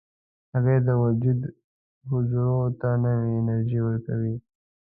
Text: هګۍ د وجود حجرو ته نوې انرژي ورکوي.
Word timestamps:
هګۍ 0.51 0.77
د 0.87 0.89
وجود 1.03 1.39
حجرو 2.09 2.57
ته 2.79 2.89
نوې 3.03 3.29
انرژي 3.39 3.79
ورکوي. 3.83 4.35